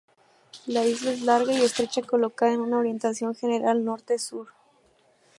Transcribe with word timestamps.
La 0.65 0.83
isla 0.83 1.11
es 1.11 1.21
larga 1.21 1.53
y 1.53 1.61
estrecha, 1.61 2.01
colocada 2.01 2.53
en 2.53 2.61
una 2.61 2.79
orientación 2.79 3.35
general 3.35 3.85
norte-sur. 3.85 4.47